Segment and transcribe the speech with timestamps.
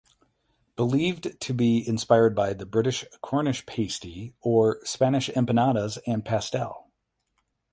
[0.75, 6.89] Believed to be inspired by the British Cornish pasty or Spanish empanadas and pastel.